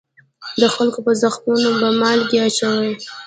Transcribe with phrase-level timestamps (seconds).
[0.61, 2.87] د خلکو په زخمونو به مالګې اچول.